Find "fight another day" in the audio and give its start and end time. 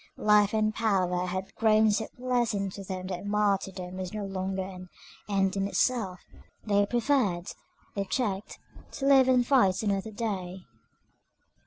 9.45-10.65